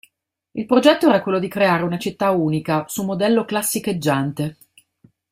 [0.53, 4.57] Il progetto era quello di creare una città unica, su modello classicheggiante.